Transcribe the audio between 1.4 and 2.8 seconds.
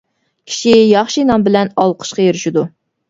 بىلەن ئالقىشقا ئېرىشىدۇ.